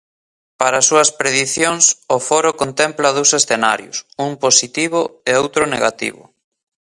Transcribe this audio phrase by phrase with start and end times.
[0.59, 1.83] Para as súas predicións,
[2.15, 6.23] o Foro contempla dous escenarios, un positivo e outro negativo.